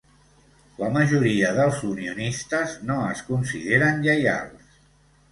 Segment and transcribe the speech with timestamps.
[0.83, 4.73] La majoria dels unionistes no es consideren lleials.